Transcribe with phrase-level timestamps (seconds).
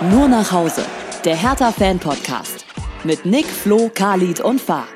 [0.00, 0.82] Nur nach Hause.
[1.24, 2.64] Der Hertha-Fan-Podcast.
[3.02, 4.86] Mit Nick, Flo, Khalid und Fahr.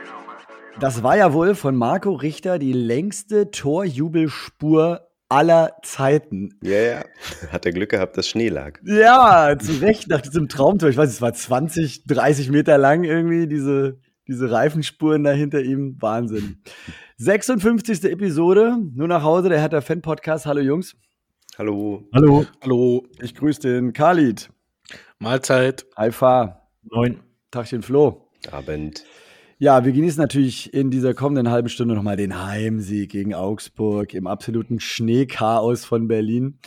[0.78, 6.50] Das war ja wohl von Marco Richter die längste Torjubelspur aller Zeiten.
[6.62, 7.04] Ja, ja.
[7.50, 8.78] Hat er Glück gehabt, dass Schnee lag.
[8.84, 10.88] Ja, zu Recht nach diesem Traumtor.
[10.88, 15.96] Ich weiß, es war 20, 30 Meter lang irgendwie, diese, diese Reifenspuren da hinter ihm.
[15.98, 16.62] Wahnsinn.
[17.16, 18.05] 56.
[18.05, 18.77] Episode.
[18.95, 20.46] Nur nach Hause, der Hertha Fan Podcast.
[20.46, 20.95] Hallo Jungs.
[21.59, 22.05] Hallo.
[22.14, 22.46] Hallo.
[22.62, 23.05] Hallo.
[23.20, 24.48] Ich grüße den Khalid.
[25.22, 25.86] Mahlzeit.
[25.94, 26.66] Alpha.
[26.82, 27.20] Moin.
[27.52, 28.28] Tagchen Flo.
[28.50, 29.04] Abend.
[29.58, 34.26] Ja, wir genießen natürlich in dieser kommenden halben Stunde nochmal den Heimsieg gegen Augsburg im
[34.26, 36.58] absoluten Schneechaos von Berlin.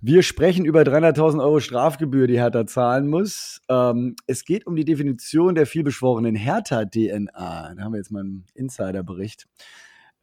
[0.00, 3.60] Wir sprechen über 300.000 Euro Strafgebühr, die Hertha zahlen muss.
[3.68, 7.74] Ähm, es geht um die Definition der vielbeschworenen Hertha-DNA.
[7.76, 9.46] Da haben wir jetzt mal einen Insiderbericht.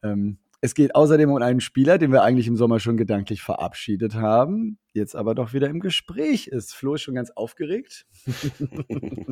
[0.02, 4.14] Ähm, es geht außerdem um einen Spieler, den wir eigentlich im Sommer schon gedanklich verabschiedet
[4.14, 6.74] haben, jetzt aber doch wieder im Gespräch ist.
[6.74, 8.06] Flo ist schon ganz aufgeregt.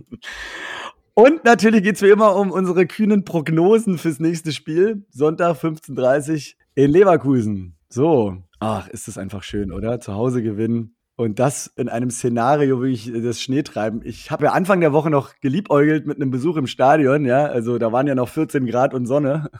[1.14, 5.06] Und natürlich geht es wie immer um unsere kühnen Prognosen fürs nächste Spiel.
[5.08, 7.76] Sonntag 15.30 Uhr in Leverkusen.
[7.88, 10.00] So, ach, ist das einfach schön, oder?
[10.00, 10.96] Zu Hause gewinnen.
[11.14, 14.00] Und das in einem Szenario, wie ich das Schneetreiben.
[14.04, 17.46] Ich habe ja Anfang der Woche noch geliebäugelt mit einem Besuch im Stadion, ja.
[17.46, 19.50] Also da waren ja noch 14 Grad und Sonne.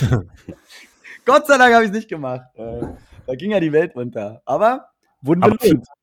[1.24, 2.46] Gott sei Dank habe ich es nicht gemacht.
[2.56, 4.42] Da ging ja die Welt runter.
[4.44, 4.88] Aber
[5.22, 5.58] wunderbar.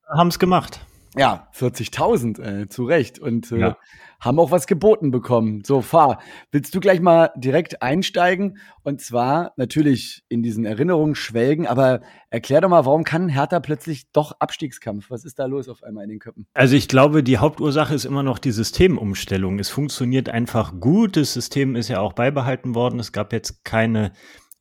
[0.08, 0.80] Haben es gemacht.
[1.14, 3.18] Ja, 40.000, äh, zu Recht.
[3.18, 3.76] Und äh, ja.
[4.18, 5.62] haben auch was geboten bekommen.
[5.62, 6.20] So, fahr.
[6.50, 8.58] Willst du gleich mal direkt einsteigen?
[8.82, 14.10] Und zwar natürlich in diesen Erinnerungen schwelgen, aber erklär doch mal, warum kann Hertha plötzlich
[14.12, 15.10] doch Abstiegskampf?
[15.10, 16.46] Was ist da los auf einmal in den Köpfen?
[16.54, 19.58] Also ich glaube, die Hauptursache ist immer noch die Systemumstellung.
[19.58, 21.18] Es funktioniert einfach gut.
[21.18, 22.98] Das System ist ja auch beibehalten worden.
[22.98, 24.12] Es gab jetzt keine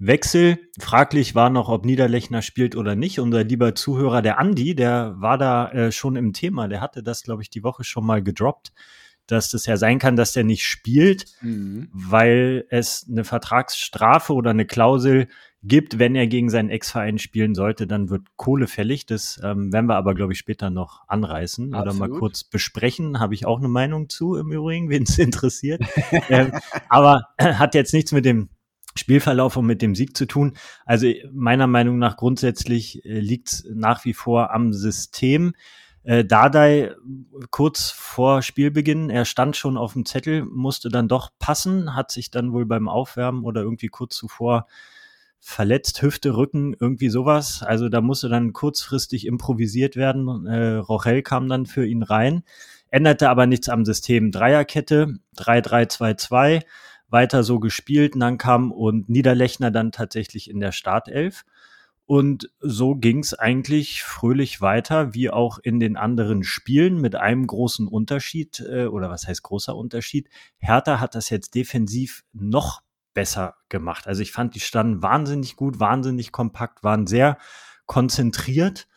[0.02, 0.58] Wechsel.
[0.80, 3.20] Fraglich war noch, ob Niederlechner spielt oder nicht.
[3.20, 6.68] Unser lieber Zuhörer, der Andi, der war da äh, schon im Thema.
[6.68, 8.74] Der hatte das, glaube ich, die Woche schon mal gedroppt,
[9.28, 11.88] dass das ja sein kann, dass der nicht spielt, mhm.
[11.94, 15.28] weil es eine Vertragsstrafe oder eine Klausel
[15.64, 19.06] gibt, wenn er gegen seinen Ex-Verein spielen sollte, dann wird Kohle fällig.
[19.06, 21.96] Das ähm, werden wir aber, glaube ich, später noch anreißen Absolut.
[21.96, 23.20] oder mal kurz besprechen.
[23.20, 25.84] Habe ich auch eine Meinung zu im Übrigen, wen es interessiert.
[26.30, 26.54] ähm,
[26.90, 28.50] aber äh, hat jetzt nichts mit dem
[28.96, 30.54] Spielverlauf und mit dem Sieg zu tun.
[30.86, 35.54] Also meiner Meinung nach grundsätzlich äh, liegt nach wie vor am System.
[36.04, 36.24] Äh,
[37.52, 42.32] kurz vor Spielbeginn, er stand schon auf dem Zettel, musste dann doch passen, hat sich
[42.32, 44.66] dann wohl beim Aufwärmen oder irgendwie kurz zuvor
[45.40, 47.64] verletzt, Hüfte, Rücken, irgendwie sowas.
[47.64, 50.46] Also da musste dann kurzfristig improvisiert werden.
[50.48, 52.44] Äh, Rochel kam dann für ihn rein,
[52.90, 54.32] änderte aber nichts am System.
[54.32, 56.62] Dreierkette, 3-3-2-2
[57.12, 61.44] weiter so gespielt, Nankam und Niederlechner dann tatsächlich in der Startelf.
[62.06, 67.48] Und so ging es eigentlich fröhlich weiter, wie auch in den anderen Spielen, mit einem
[67.48, 70.30] großen Unterschied, äh, oder was heißt großer Unterschied?
[70.58, 72.82] Hertha hat das jetzt defensiv noch
[73.14, 74.08] besser gemacht.
[74.08, 77.38] Also ich fand, die standen wahnsinnig gut, wahnsinnig kompakt, waren sehr
[77.86, 78.88] konzentriert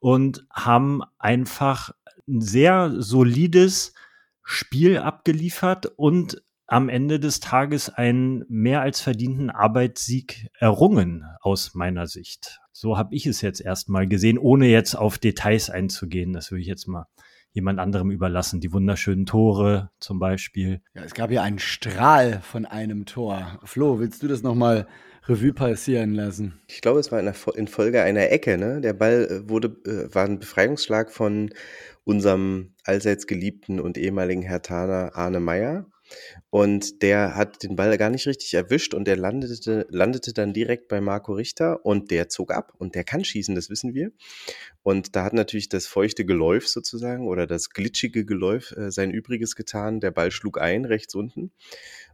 [0.00, 1.92] und haben einfach
[2.28, 3.94] ein sehr solides
[4.42, 12.06] Spiel abgeliefert und am Ende des Tages einen mehr als verdienten Arbeitssieg errungen, aus meiner
[12.06, 12.60] Sicht.
[12.70, 16.32] So habe ich es jetzt erstmal gesehen, ohne jetzt auf Details einzugehen.
[16.32, 17.06] Das würde ich jetzt mal
[17.52, 18.60] jemand anderem überlassen.
[18.60, 20.80] Die wunderschönen Tore zum Beispiel.
[20.94, 23.58] Ja, es gab ja einen Strahl von einem Tor.
[23.64, 24.86] Flo, willst du das nochmal
[25.26, 26.60] Revue passieren lassen?
[26.68, 27.20] Ich glaube, es war
[27.56, 28.56] in Folge einer Ecke.
[28.56, 28.80] Ne?
[28.80, 31.50] Der Ball äh, wurde, äh, war ein Befreiungsschlag von
[32.04, 35.86] unserem allseits geliebten und ehemaligen Hertaner Arne Meyer.
[36.50, 40.88] Und der hat den Ball gar nicht richtig erwischt und der landete, landete dann direkt
[40.88, 44.12] bei Marco Richter und der zog ab und der kann schießen, das wissen wir.
[44.82, 49.54] Und da hat natürlich das feuchte Geläuf sozusagen oder das glitschige Geläuf äh, sein Übriges
[49.54, 50.00] getan.
[50.00, 51.52] Der Ball schlug ein, rechts unten.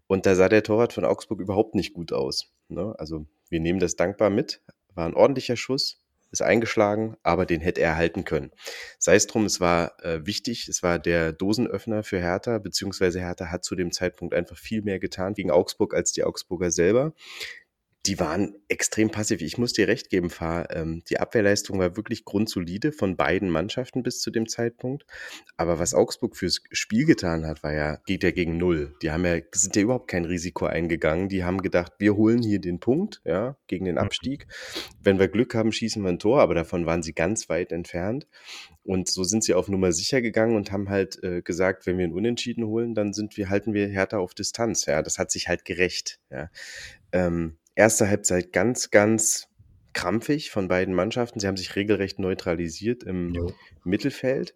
[0.07, 2.53] Und da sah der Torwart von Augsburg überhaupt nicht gut aus.
[2.69, 2.95] Ne?
[2.99, 4.61] Also wir nehmen das dankbar mit.
[4.95, 6.01] War ein ordentlicher Schuss,
[6.31, 8.51] ist eingeschlagen, aber den hätte er halten können.
[8.99, 13.51] Sei es drum, es war äh, wichtig, es war der Dosenöffner für Hertha, beziehungsweise Hertha
[13.51, 17.13] hat zu dem Zeitpunkt einfach viel mehr getan gegen Augsburg als die Augsburger selber
[18.06, 19.41] die waren extrem passiv.
[19.41, 20.74] Ich muss dir recht geben, Fahr.
[20.74, 25.04] Ähm, die Abwehrleistung war wirklich grundsolide von beiden Mannschaften bis zu dem Zeitpunkt.
[25.56, 28.94] Aber was Augsburg fürs Spiel getan hat, war ja, geht ja gegen Null.
[29.03, 31.28] Die haben ja, sind ja überhaupt kein Risiko eingegangen.
[31.28, 34.03] Die haben gedacht, wir holen hier den Punkt, ja, gegen den mhm.
[34.03, 34.47] Abstieg.
[35.03, 38.28] Wenn wir Glück haben, schießen wir ein Tor, aber davon waren sie ganz weit entfernt.
[38.84, 42.04] Und so sind sie auf Nummer sicher gegangen und haben halt äh, gesagt, wenn wir
[42.04, 44.86] einen Unentschieden holen, dann sind wir, halten wir härter auf Distanz.
[44.86, 46.20] Ja, das hat sich halt gerecht.
[46.30, 46.50] Ja.
[47.10, 49.49] Ähm, erste Halbzeit ganz, ganz
[49.93, 51.41] krampfig von beiden Mannschaften.
[51.41, 53.53] Sie haben sich regelrecht neutralisiert im jo.
[53.84, 54.55] Mittelfeld.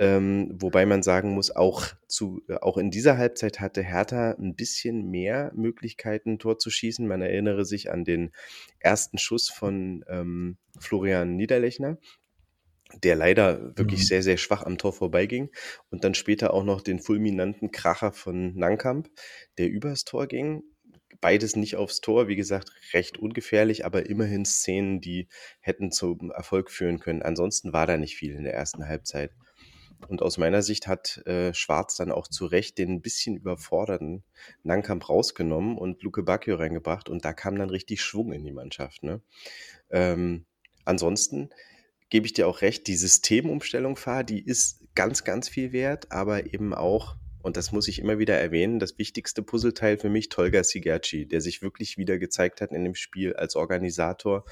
[0.00, 4.56] Ähm, wobei man sagen muss, auch, zu, äh, auch in dieser Halbzeit hatte Hertha ein
[4.56, 7.06] bisschen mehr Möglichkeiten, ein Tor zu schießen.
[7.06, 8.32] Man erinnere sich an den
[8.80, 11.98] ersten Schuss von ähm, Florian Niederlechner,
[13.04, 14.04] der leider wirklich Mhm.
[14.04, 15.50] sehr, sehr schwach am Tor vorbeiging.
[15.90, 19.08] Und dann später auch noch den fulminanten Kracher von Nankamp,
[19.58, 20.62] der übers Tor ging.
[21.20, 25.28] Beides nicht aufs Tor, wie gesagt, recht ungefährlich, aber immerhin Szenen, die
[25.60, 27.22] hätten zum Erfolg führen können.
[27.22, 29.32] Ansonsten war da nicht viel in der ersten Halbzeit.
[30.08, 34.24] Und aus meiner Sicht hat äh, Schwarz dann auch zu Recht den ein bisschen überforderten
[34.62, 39.02] Nankamp rausgenommen und Luke Bacchio reingebracht und da kam dann richtig Schwung in die Mannschaft.
[39.02, 39.22] Ne?
[39.90, 40.46] Ähm,
[40.84, 41.50] ansonsten
[42.10, 46.52] gebe ich dir auch recht, die Systemumstellung Fahr, die ist ganz, ganz viel wert, aber
[46.52, 50.64] eben auch, und das muss ich immer wieder erwähnen, das wichtigste Puzzleteil für mich, Tolga
[50.64, 54.44] Sigerci, der sich wirklich wieder gezeigt hat in dem Spiel als Organisator,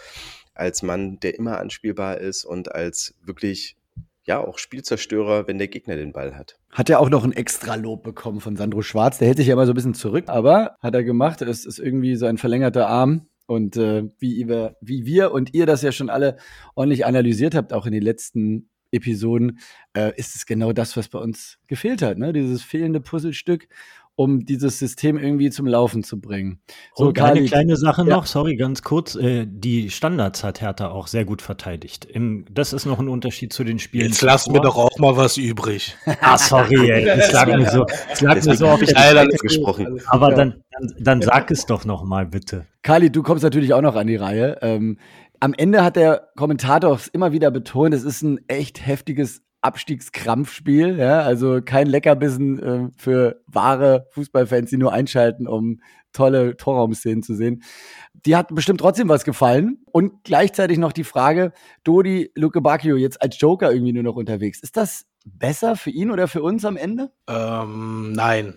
[0.54, 3.76] als Mann, der immer anspielbar ist und als wirklich
[4.24, 6.58] ja auch Spielzerstörer, wenn der Gegner den Ball hat.
[6.70, 9.18] Hat er auch noch ein extra Lob bekommen von Sandro Schwarz.
[9.18, 11.40] Der hält sich ja immer so ein bisschen zurück, aber hat er gemacht.
[11.40, 13.26] Es ist irgendwie so ein verlängerter Arm.
[13.46, 16.36] Und äh, wie, wir, wie wir und ihr das ja schon alle
[16.74, 19.58] ordentlich analysiert habt, auch in den letzten Episoden,
[19.94, 22.18] äh, ist es genau das, was bei uns gefehlt hat.
[22.18, 22.32] Ne?
[22.32, 23.68] Dieses fehlende Puzzlestück,
[24.14, 26.60] um dieses System irgendwie zum Laufen zu bringen.
[26.94, 28.16] So, und eine kleine Sache Ja.
[28.16, 29.14] noch, sorry, ganz kurz.
[29.14, 32.04] Äh, die Standards hat Hertha auch sehr gut verteidigt.
[32.04, 34.08] Im, das ist noch ein Unterschied zu den Spielen.
[34.08, 35.96] Jetzt lass mir doch auch mal was übrig.
[36.20, 37.04] Ah, sorry, ey.
[37.16, 39.40] Das lag mir so, das lag mir Deswegen so hab auf ich der leider nicht
[39.40, 39.98] gesprochen.
[40.06, 42.66] Aber dann, dann, dann sag es doch noch mal, bitte.
[42.82, 44.58] Kali, du kommst natürlich auch noch an die Reihe.
[44.60, 44.98] Ähm,
[45.42, 50.96] am Ende hat der Kommentator auch immer wieder betont, es ist ein echt heftiges Abstiegskrampfspiel.
[51.00, 51.22] Ja?
[51.22, 55.80] Also kein Leckerbissen äh, für wahre Fußballfans, die nur einschalten, um
[56.12, 57.64] tolle Torraumszenen zu sehen.
[58.24, 59.82] Die hat bestimmt trotzdem was gefallen.
[59.86, 61.52] Und gleichzeitig noch die Frage,
[61.82, 64.60] Dodi Luke Bacchio jetzt als Joker irgendwie nur noch unterwegs.
[64.60, 67.10] Ist das besser für ihn oder für uns am Ende?
[67.28, 68.54] Ähm, nein.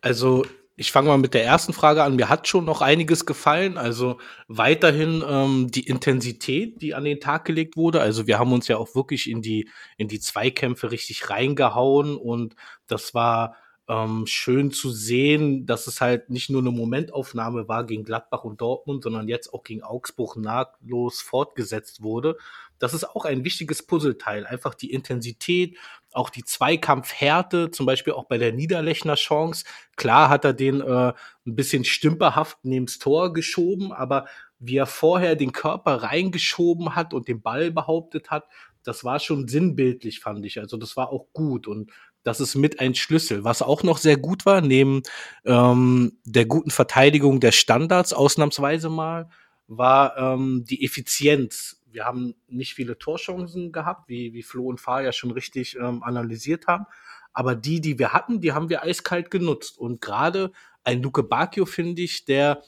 [0.00, 0.44] Also
[0.76, 2.16] ich fange mal mit der ersten Frage an.
[2.16, 3.78] Mir hat schon noch einiges gefallen.
[3.78, 4.18] Also
[4.48, 8.00] weiterhin ähm, die Intensität, die an den Tag gelegt wurde.
[8.00, 12.56] Also wir haben uns ja auch wirklich in die in die Zweikämpfe richtig reingehauen und
[12.88, 13.56] das war
[13.88, 18.60] ähm, schön zu sehen, dass es halt nicht nur eine Momentaufnahme war gegen Gladbach und
[18.60, 22.36] Dortmund, sondern jetzt auch gegen Augsburg nahtlos fortgesetzt wurde.
[22.78, 24.46] Das ist auch ein wichtiges Puzzleteil.
[24.46, 25.76] Einfach die Intensität,
[26.12, 29.64] auch die Zweikampfhärte, zum Beispiel auch bei der Niederlechner Chance.
[29.96, 31.12] Klar hat er den äh,
[31.46, 34.26] ein bisschen stümperhaft neben's Tor geschoben, aber
[34.58, 38.44] wie er vorher den Körper reingeschoben hat und den Ball behauptet hat,
[38.82, 40.60] das war schon sinnbildlich, fand ich.
[40.60, 41.90] Also das war auch gut und
[42.22, 43.44] das ist mit ein Schlüssel.
[43.44, 45.02] Was auch noch sehr gut war, neben
[45.44, 49.28] ähm, der guten Verteidigung der Standards ausnahmsweise mal,
[49.66, 51.82] war ähm, die Effizienz.
[51.94, 56.02] Wir haben nicht viele Torchancen gehabt, wie, wie Flo und Fahr ja schon richtig ähm,
[56.02, 56.86] analysiert haben.
[57.32, 59.78] Aber die, die wir hatten, die haben wir eiskalt genutzt.
[59.78, 60.50] Und gerade
[60.82, 62.62] ein Luke Bacchio, finde ich, der,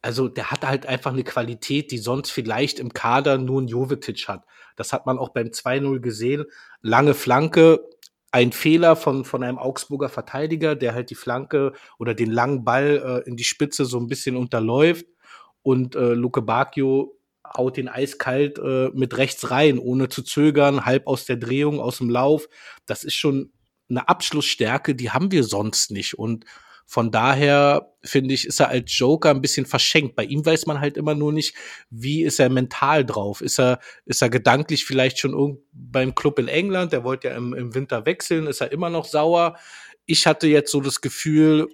[0.00, 4.28] also der hat halt einfach eine Qualität, die sonst vielleicht im Kader nur ein Jovetic
[4.28, 4.44] hat.
[4.76, 6.44] Das hat man auch beim 2-0 gesehen.
[6.82, 7.80] Lange Flanke,
[8.30, 13.22] ein Fehler von, von einem Augsburger Verteidiger, der halt die Flanke oder den langen Ball
[13.24, 15.06] äh, in die Spitze so ein bisschen unterläuft.
[15.62, 17.16] Und äh, Luke Bacchio
[17.56, 21.98] haut den eiskalt äh, mit rechts rein, ohne zu zögern, halb aus der Drehung, aus
[21.98, 22.48] dem Lauf.
[22.86, 23.52] Das ist schon
[23.88, 26.18] eine Abschlussstärke, die haben wir sonst nicht.
[26.18, 26.44] Und
[26.88, 30.14] von daher finde ich, ist er als Joker ein bisschen verschenkt.
[30.14, 31.54] Bei ihm weiß man halt immer nur nicht,
[31.90, 33.40] wie ist er mental drauf.
[33.40, 36.92] Ist er, ist er gedanklich vielleicht schon beim Club in England?
[36.92, 38.46] Der wollte ja im, im Winter wechseln.
[38.46, 39.58] Ist er immer noch sauer?
[40.06, 41.68] Ich hatte jetzt so das Gefühl,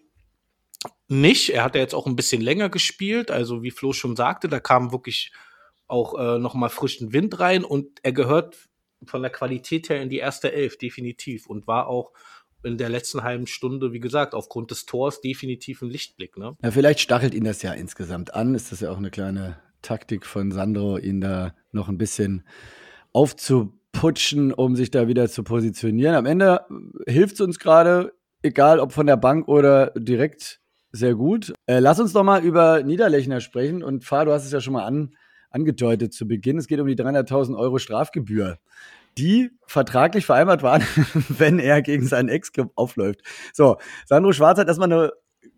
[1.09, 1.51] nicht.
[1.51, 3.31] Er hat ja jetzt auch ein bisschen länger gespielt.
[3.31, 5.33] Also wie Flo schon sagte, da kam wirklich
[5.93, 8.69] auch äh, noch mal frischen Wind rein und er gehört
[9.05, 12.13] von der Qualität her in die erste Elf definitiv und war auch
[12.65, 16.37] in der letzten halben Stunde, wie gesagt, aufgrund des Tors definitiv ein Lichtblick.
[16.37, 16.57] Ne?
[16.63, 18.55] Ja, vielleicht stachelt ihn das ja insgesamt an.
[18.55, 22.45] Ist das ja auch eine kleine Taktik von Sandro, ihn da noch ein bisschen
[23.13, 26.15] aufzuputschen, um sich da wieder zu positionieren.
[26.15, 26.61] Am Ende
[27.07, 30.61] hilft es uns gerade, egal ob von der Bank oder direkt,
[30.93, 31.53] sehr gut.
[31.67, 33.83] Äh, lass uns doch mal über Niederlechner sprechen.
[33.83, 35.17] Und Fahr, du hast es ja schon mal an,
[35.53, 36.59] angedeutet zu Beginn.
[36.59, 38.59] Es geht um die 300.000 Euro Strafgebühr
[39.19, 40.83] die vertraglich vereinbart waren,
[41.29, 43.21] wenn er gegen seinen Ex-Club aufläuft.
[43.53, 45.13] So, Sandro Schwarz hat erstmal eine,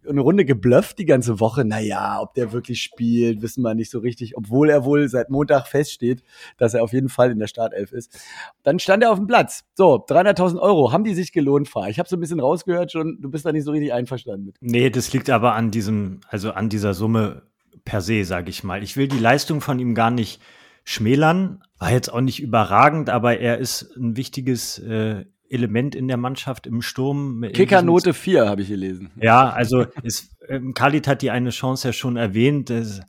[0.08, 1.64] eine Runde geblufft die ganze Woche.
[1.64, 5.66] Naja, ob der wirklich spielt, wissen wir nicht so richtig, obwohl er wohl seit Montag
[5.66, 6.22] feststeht,
[6.56, 8.18] dass er auf jeden Fall in der Startelf ist.
[8.62, 9.64] Dann stand er auf dem Platz.
[9.74, 11.88] So, 300.000 Euro, haben die sich gelohnt, Fahr?
[11.88, 14.56] Ich habe so ein bisschen rausgehört schon, du bist da nicht so richtig einverstanden mit.
[14.60, 17.42] Nee, das liegt aber an diesem, also an dieser Summe
[17.85, 18.83] per se, sage ich mal.
[18.83, 20.40] Ich will die Leistung von ihm gar nicht
[20.85, 21.62] schmälern.
[21.78, 26.66] War jetzt auch nicht überragend, aber er ist ein wichtiges äh, Element in der Mannschaft
[26.66, 27.45] im Sturm.
[27.52, 29.11] Kickernote 4 habe ich gelesen.
[29.21, 32.71] Ja, also ist, ähm, Khalid hat die eine Chance ja schon erwähnt.
[32.71, 33.00] Das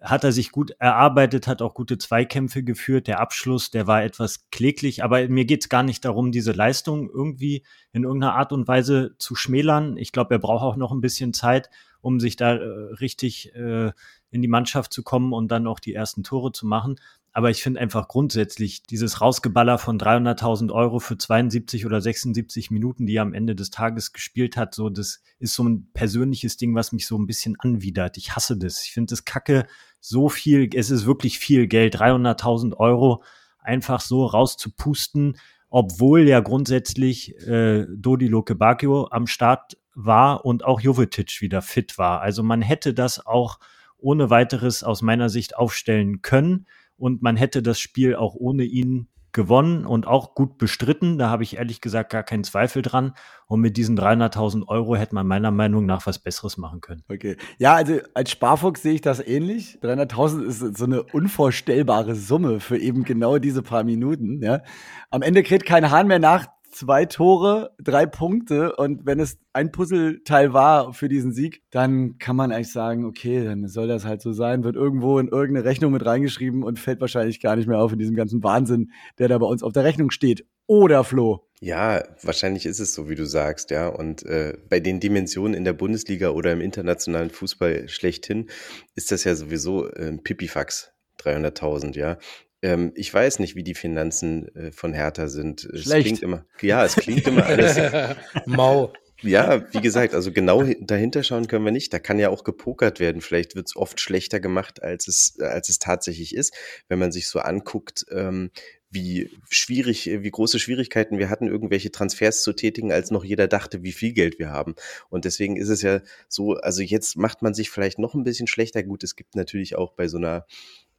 [0.00, 3.06] hat er sich gut erarbeitet, hat auch gute Zweikämpfe geführt.
[3.06, 7.08] Der Abschluss, der war etwas kläglich, aber mir geht es gar nicht darum, diese Leistung
[7.08, 9.96] irgendwie in irgendeiner Art und Weise zu schmälern.
[9.96, 11.70] Ich glaube, er braucht auch noch ein bisschen Zeit,
[12.06, 12.62] um sich da äh,
[13.00, 13.90] richtig äh,
[14.30, 17.00] in die Mannschaft zu kommen und dann auch die ersten Tore zu machen.
[17.32, 23.06] Aber ich finde einfach grundsätzlich dieses Rausgeballer von 300.000 Euro für 72 oder 76 Minuten,
[23.06, 26.76] die er am Ende des Tages gespielt hat, so das ist so ein persönliches Ding,
[26.76, 28.18] was mich so ein bisschen anwidert.
[28.18, 28.84] Ich hasse das.
[28.84, 29.66] Ich finde das Kacke
[29.98, 30.70] so viel.
[30.74, 33.24] Es ist wirklich viel Geld, 300.000 Euro
[33.58, 35.38] einfach so rauszupusten,
[35.70, 42.20] obwohl ja grundsätzlich äh, Dodi Lokebakio am Start war und auch Jovetic wieder fit war.
[42.20, 43.58] Also man hätte das auch
[43.98, 49.08] ohne weiteres aus meiner Sicht aufstellen können und man hätte das Spiel auch ohne ihn
[49.36, 51.18] gewonnen und auch gut bestritten.
[51.18, 53.12] Da habe ich ehrlich gesagt gar keinen Zweifel dran.
[53.46, 57.04] Und mit diesen 300.000 Euro hätte man meiner Meinung nach was Besseres machen können.
[57.08, 57.36] Okay.
[57.58, 59.78] Ja, also als Sparfuchs sehe ich das ähnlich.
[59.82, 64.42] 300.000 ist so eine unvorstellbare Summe für eben genau diese paar Minuten.
[64.42, 64.62] Ja.
[65.10, 66.46] Am Ende kriegt kein Hahn mehr nach
[66.76, 72.36] zwei Tore, drei Punkte und wenn es ein Puzzleteil war für diesen Sieg, dann kann
[72.36, 75.92] man eigentlich sagen, okay, dann soll das halt so sein, wird irgendwo in irgendeine Rechnung
[75.92, 79.38] mit reingeschrieben und fällt wahrscheinlich gar nicht mehr auf in diesem ganzen Wahnsinn, der da
[79.38, 80.46] bei uns auf der Rechnung steht.
[80.66, 81.48] Oder Flo?
[81.60, 83.88] Ja, wahrscheinlich ist es so, wie du sagst, ja.
[83.88, 88.50] Und äh, bei den Dimensionen in der Bundesliga oder im internationalen Fußball schlechthin
[88.94, 90.92] ist das ja sowieso äh, ein Pipifax.
[91.22, 92.18] 300.000, ja.
[92.62, 95.62] Ähm, ich weiß nicht, wie die Finanzen äh, von Hertha sind.
[95.72, 95.86] Schlecht.
[95.86, 98.16] Es klingt immer, ja, es klingt immer alles.
[98.46, 98.92] Mau.
[99.22, 101.92] Ja, wie gesagt, also genau dahinter schauen können wir nicht.
[101.92, 103.22] Da kann ja auch gepokert werden.
[103.22, 106.54] Vielleicht wird es oft schlechter gemacht, als es, als es tatsächlich ist.
[106.88, 108.50] Wenn man sich so anguckt, ähm,
[108.90, 113.82] wie schwierig, wie große Schwierigkeiten wir hatten, irgendwelche Transfers zu tätigen, als noch jeder dachte,
[113.82, 114.74] wie viel Geld wir haben.
[115.08, 118.46] Und deswegen ist es ja so, also jetzt macht man sich vielleicht noch ein bisschen
[118.46, 118.82] schlechter.
[118.82, 120.46] Gut, es gibt natürlich auch bei so einer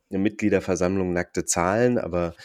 [0.09, 2.35] Mitgliederversammlung nackte Zahlen, aber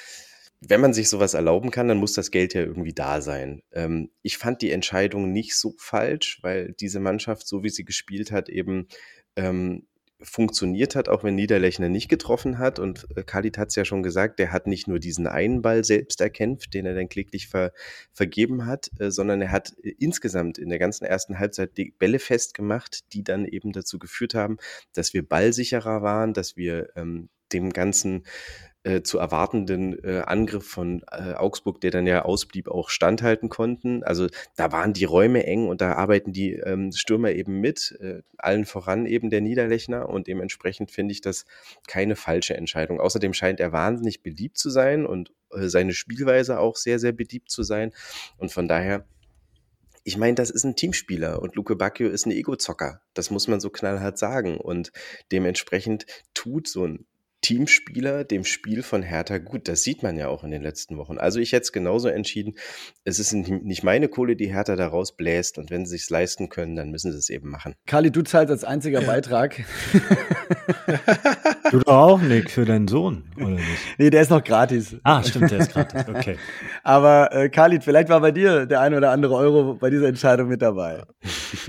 [0.60, 3.62] wenn man sich sowas erlauben kann, dann muss das Geld ja irgendwie da sein.
[3.72, 8.30] Ähm, ich fand die Entscheidung nicht so falsch, weil diese Mannschaft, so wie sie gespielt
[8.30, 8.86] hat, eben
[9.34, 9.86] ähm,
[10.24, 12.78] funktioniert hat, auch wenn Niederlechner nicht getroffen hat.
[12.78, 15.84] Und äh, Khalid hat es ja schon gesagt, der hat nicht nur diesen einen Ball
[15.84, 17.72] selbst erkämpft, den er dann kläglich ver
[18.12, 22.18] vergeben hat, äh, sondern er hat äh, insgesamt in der ganzen ersten Halbzeit die Bälle
[22.18, 24.58] festgemacht, die dann eben dazu geführt haben,
[24.92, 28.24] dass wir ballsicherer waren, dass wir ähm, dem ganzen
[28.84, 34.02] äh, zu erwartenden äh, Angriff von äh, Augsburg, der dann ja ausblieb, auch standhalten konnten.
[34.02, 38.22] Also da waren die Räume eng und da arbeiten die ähm, Stürmer eben mit, äh,
[38.38, 41.44] allen voran eben der Niederlechner und dementsprechend finde ich das
[41.86, 43.00] keine falsche Entscheidung.
[43.00, 47.50] Außerdem scheint er wahnsinnig beliebt zu sein und äh, seine Spielweise auch sehr, sehr beliebt
[47.50, 47.92] zu sein
[48.36, 49.04] und von daher
[50.04, 53.00] ich meine, das ist ein Teamspieler und Luke Bacchio ist ein Ego-Zocker.
[53.14, 54.56] Das muss man so knallhart sagen.
[54.56, 54.90] Und
[55.30, 57.06] dementsprechend tut so ein
[57.42, 59.66] Teamspieler dem Spiel von Hertha gut.
[59.66, 61.18] Das sieht man ja auch in den letzten Wochen.
[61.18, 62.54] Also ich hätte es genauso entschieden.
[63.04, 65.58] Es ist nicht meine Kohle, die Hertha da rausbläst.
[65.58, 67.74] Und wenn sie es leisten können, dann müssen sie es eben machen.
[67.86, 69.06] Kali, du zahlst als einziger ja.
[69.08, 69.64] Beitrag.
[71.72, 73.66] du doch auch, Nick, für deinen Sohn, oder nicht?
[73.98, 74.96] Nee, der ist noch gratis.
[75.02, 76.04] Ah, stimmt, der ist gratis.
[76.08, 76.36] Okay.
[76.84, 80.46] Aber äh, Khalid, vielleicht war bei dir der ein oder andere Euro bei dieser Entscheidung
[80.46, 81.02] mit dabei.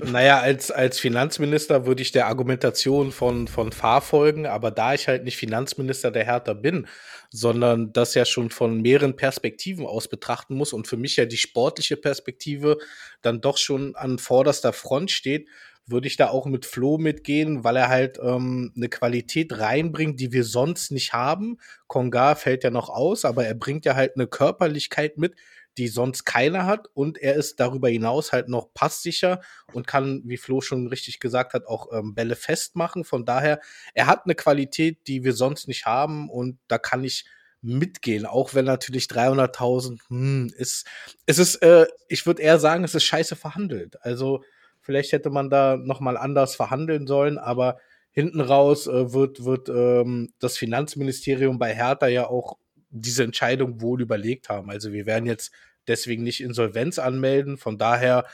[0.06, 5.08] Naja, als, als Finanzminister würde ich der Argumentation von, von Fahr folgen, aber da ich
[5.08, 6.88] halt nicht Finanzminister Finanzminister der Hertha bin,
[7.30, 11.38] sondern das ja schon von mehreren Perspektiven aus betrachten muss und für mich ja die
[11.38, 12.78] sportliche Perspektive
[13.22, 15.48] dann doch schon an vorderster Front steht,
[15.86, 20.32] würde ich da auch mit Flo mitgehen, weil er halt ähm, eine Qualität reinbringt, die
[20.32, 21.58] wir sonst nicht haben.
[21.88, 25.36] Konga fällt ja noch aus, aber er bringt ja halt eine Körperlichkeit mit,
[25.78, 26.88] die sonst keiner hat.
[26.94, 29.42] Und er ist darüber hinaus halt noch passsicher
[29.74, 33.04] und kann, wie Flo schon richtig gesagt hat, auch ähm, Bälle festmachen.
[33.04, 33.60] Von daher,
[33.94, 36.30] er hat eine Qualität, die wir sonst nicht haben.
[36.30, 37.26] Und da kann ich
[37.64, 40.86] mitgehen, auch wenn natürlich 300.000 hm, ist,
[41.26, 43.96] es ist, äh, ich würde eher sagen, es ist scheiße verhandelt.
[44.02, 44.44] Also
[44.82, 47.80] vielleicht hätte man da noch mal anders verhandeln sollen, aber
[48.12, 52.58] hinten raus äh, wird wird ähm, das Finanzministerium bei Hertha ja auch
[52.94, 54.70] diese Entscheidung wohl überlegt haben.
[54.70, 55.52] Also wir werden jetzt
[55.88, 57.58] deswegen nicht Insolvenz anmelden.
[57.58, 58.26] Von daher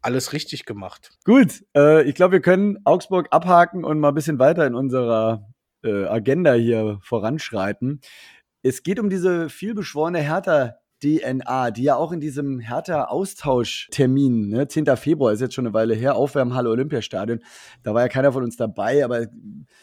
[0.00, 1.12] alles richtig gemacht.
[1.24, 5.48] Gut, äh, ich glaube, wir können Augsburg abhaken und mal ein bisschen weiter in unserer
[5.82, 8.00] äh, Agenda hier voranschreiten.
[8.62, 14.96] Es geht um diese vielbeschworene Hertha DNA, die ja auch in diesem Hertha-Austauschtermin, ne, 10.
[14.96, 17.40] Februar ist jetzt schon eine Weile her, Aufwärmhalle Olympiastadion,
[17.84, 19.28] da war ja keiner von uns dabei, aber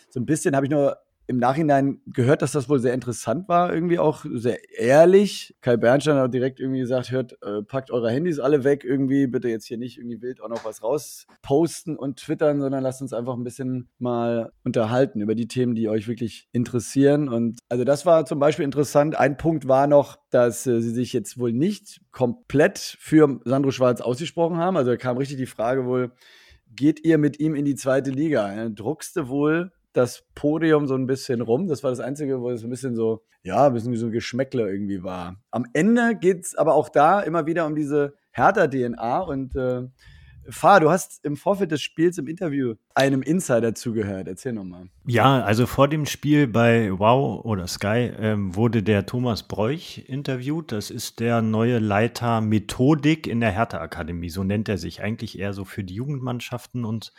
[0.10, 3.74] so ein bisschen habe ich nur im Nachhinein gehört, dass das wohl sehr interessant war,
[3.74, 5.56] irgendwie auch sehr ehrlich.
[5.62, 9.50] Kai Bernstein hat direkt irgendwie gesagt, hört, äh, packt eure Handys alle weg, irgendwie bitte
[9.50, 13.36] jetzt hier nicht irgendwie wild auch noch was rausposten und twittern, sondern lasst uns einfach
[13.36, 17.28] ein bisschen mal unterhalten über die Themen, die euch wirklich interessieren.
[17.28, 19.18] Und also das war zum Beispiel interessant.
[19.18, 24.02] Ein Punkt war noch, dass äh, sie sich jetzt wohl nicht komplett für Sandro Schwarz
[24.02, 24.78] ausgesprochen haben.
[24.78, 26.12] Also da kam richtig die Frage wohl,
[26.76, 28.52] geht ihr mit ihm in die zweite Liga?
[28.52, 31.68] Er druckste wohl das Podium so ein bisschen rum.
[31.68, 34.12] Das war das Einzige, wo es ein bisschen so, ja, ein bisschen wie so ein
[34.12, 35.38] Geschmäckler irgendwie war.
[35.52, 39.84] Am Ende geht es aber auch da immer wieder um diese Hertha-DNA und äh,
[40.48, 44.28] Fahr, du hast im Vorfeld des Spiels im Interview einem Insider zugehört.
[44.28, 44.90] Erzähl nochmal.
[45.08, 50.72] Ja, also vor dem Spiel bei Wow oder Sky ähm, wurde der Thomas Bräuch interviewt.
[50.72, 54.30] Das ist der neue Leiter Methodik in der Hertha-Akademie.
[54.30, 57.12] So nennt er sich eigentlich eher so für die Jugendmannschaften und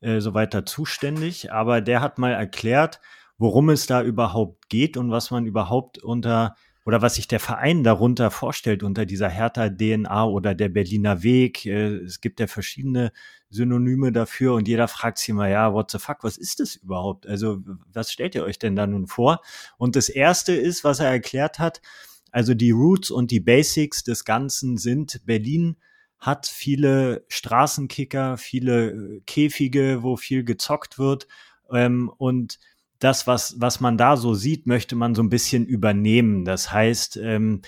[0.00, 1.52] äh, so weiter zuständig.
[1.52, 3.00] Aber der hat mal erklärt,
[3.38, 6.54] worum es da überhaupt geht und was man überhaupt unter
[6.86, 11.66] oder was sich der Verein darunter vorstellt unter dieser Hertha-DNA oder der Berliner Weg.
[11.66, 13.10] Äh, es gibt ja verschiedene
[13.50, 17.26] Synonyme dafür und jeder fragt sich immer, ja, what the fuck, was ist das überhaupt?
[17.26, 17.58] Also,
[17.92, 19.40] was stellt ihr euch denn da nun vor?
[19.78, 21.82] Und das erste ist, was er erklärt hat,
[22.30, 25.76] also die Roots und die Basics des Ganzen sind Berlin
[26.18, 31.26] hat viele Straßenkicker, viele äh, Käfige, wo viel gezockt wird.
[31.70, 32.58] Ähm, und
[32.98, 36.44] das, was, was man da so sieht, möchte man so ein bisschen übernehmen.
[36.44, 37.60] Das heißt, ähm,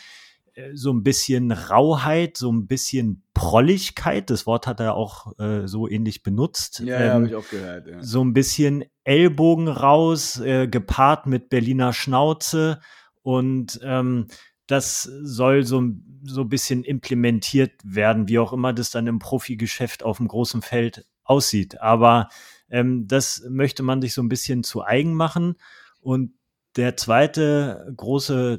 [0.59, 5.67] äh, so ein bisschen Rauheit, so ein bisschen Prolligkeit, das Wort hat er auch äh,
[5.67, 6.81] so ähnlich benutzt.
[6.81, 7.87] Ja, ja habe ich auch gehört.
[7.87, 8.02] Ja.
[8.02, 12.81] So ein bisschen Ellbogen raus, äh, gepaart mit Berliner Schnauze
[13.23, 14.26] und ähm,
[14.68, 15.82] das soll so,
[16.22, 20.62] so ein bisschen implementiert werden, wie auch immer das dann im Profigeschäft auf dem großen
[20.62, 21.80] Feld aussieht.
[21.80, 22.28] Aber
[22.70, 25.56] ähm, das möchte man sich so ein bisschen zu eigen machen.
[26.00, 26.32] Und
[26.76, 28.58] der zweite große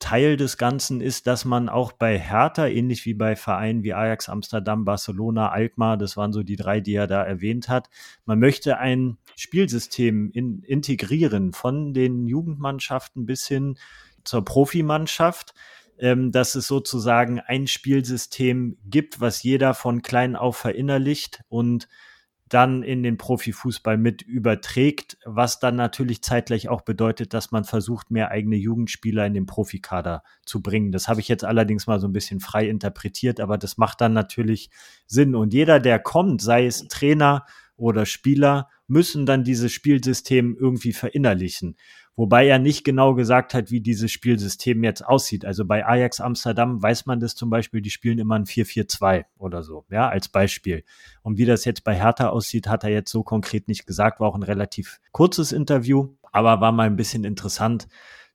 [0.00, 4.28] Teil des Ganzen ist, dass man auch bei Hertha, ähnlich wie bei Vereinen wie Ajax
[4.28, 7.90] Amsterdam, Barcelona, Alkmaar, das waren so die drei, die er da erwähnt hat,
[8.24, 13.76] man möchte ein Spielsystem in, integrieren von den Jugendmannschaften bis hin
[14.28, 15.54] zur Profimannschaft,
[15.98, 21.88] ähm, dass es sozusagen ein Spielsystem gibt, was jeder von klein auf verinnerlicht und
[22.48, 28.10] dann in den Profifußball mit überträgt, was dann natürlich zeitgleich auch bedeutet, dass man versucht,
[28.10, 30.92] mehr eigene Jugendspieler in den Profikader zu bringen.
[30.92, 34.12] Das habe ich jetzt allerdings mal so ein bisschen frei interpretiert, aber das macht dann
[34.12, 34.70] natürlich
[35.06, 35.34] Sinn.
[35.34, 37.44] Und jeder, der kommt, sei es Trainer
[37.76, 41.76] oder Spieler, müssen dann dieses Spielsystem irgendwie verinnerlichen.
[42.18, 45.44] Wobei er nicht genau gesagt hat, wie dieses Spielsystem jetzt aussieht.
[45.44, 49.62] Also bei Ajax Amsterdam weiß man das zum Beispiel, die spielen immer ein 4-4-2 oder
[49.62, 50.82] so, ja, als Beispiel.
[51.22, 54.26] Und wie das jetzt bei Hertha aussieht, hat er jetzt so konkret nicht gesagt, war
[54.26, 57.86] auch ein relativ kurzes Interview, aber war mal ein bisschen interessant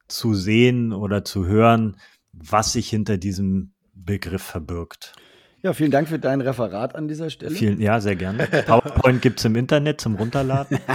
[0.08, 1.98] zu sehen oder zu hören,
[2.32, 5.14] was sich hinter diesem Begriff verbirgt.
[5.62, 7.54] Ja, vielen Dank für dein Referat an dieser Stelle.
[7.54, 8.48] Vielen, ja, sehr gerne.
[8.66, 10.80] PowerPoint gibt es im Internet zum Runterladen.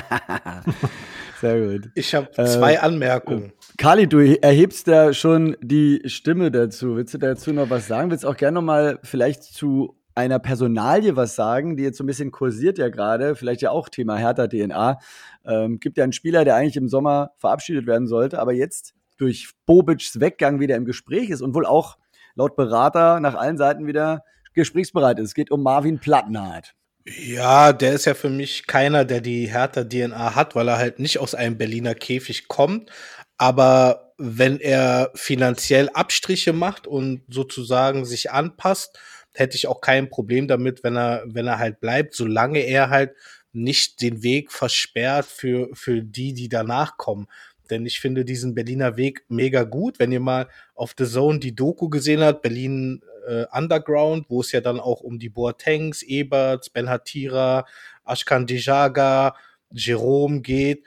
[1.40, 1.90] Sehr gut.
[1.94, 3.52] Ich habe zwei äh, Anmerkungen.
[3.76, 6.96] Kali, du erhebst da schon die Stimme dazu.
[6.96, 8.10] Willst du dazu noch was sagen?
[8.10, 12.02] Willst du auch gerne noch mal vielleicht zu einer Personalie was sagen, die jetzt so
[12.02, 14.98] ein bisschen kursiert ja gerade, vielleicht ja auch Thema Hertha DNA.
[15.46, 19.50] Ähm, gibt ja einen Spieler, der eigentlich im Sommer verabschiedet werden sollte, aber jetzt durch
[19.64, 21.98] Bobic's Weggang wieder im Gespräch ist und wohl auch
[22.34, 24.24] laut Berater nach allen Seiten wieder
[24.54, 25.28] gesprächsbereit ist.
[25.28, 26.74] Es geht um Marvin Plattenhardt.
[27.16, 30.98] Ja, der ist ja für mich keiner, der die Hertha DNA hat, weil er halt
[30.98, 32.90] nicht aus einem Berliner Käfig kommt.
[33.38, 38.98] Aber wenn er finanziell Abstriche macht und sozusagen sich anpasst,
[39.32, 43.14] hätte ich auch kein Problem damit, wenn er, wenn er halt bleibt, solange er halt
[43.52, 47.28] nicht den Weg versperrt für, für die, die danach kommen.
[47.70, 49.98] Denn ich finde diesen Berliner Weg mega gut.
[49.98, 54.52] Wenn ihr mal auf The Zone die Doku gesehen habt, Berlin äh, Underground, wo es
[54.52, 57.66] ja dann auch um die Boatengs, Eberts, Ben Hatira,
[58.04, 59.36] Ashkan Dejaga,
[59.70, 60.84] Jerome geht.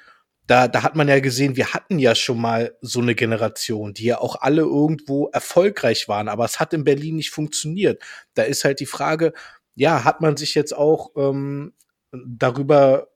[0.47, 4.05] Da, da hat man ja gesehen, wir hatten ja schon mal so eine Generation, die
[4.05, 8.03] ja auch alle irgendwo erfolgreich waren, aber es hat in Berlin nicht funktioniert.
[8.33, 9.33] Da ist halt die Frage,
[9.75, 11.73] ja, hat man sich jetzt auch ähm,
[12.11, 13.07] darüber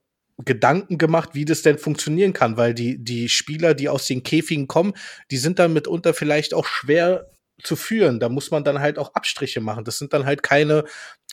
[0.44, 4.68] Gedanken gemacht, wie das denn funktionieren kann, weil die, die Spieler, die aus den Käfigen
[4.68, 4.94] kommen,
[5.32, 7.32] die sind dann mitunter vielleicht auch schwer
[7.63, 8.20] zu führen.
[8.20, 9.84] Da muss man dann halt auch Abstriche machen.
[9.84, 10.84] Das sind dann halt keine,